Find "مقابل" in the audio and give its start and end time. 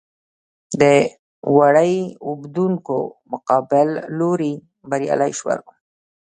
3.31-3.89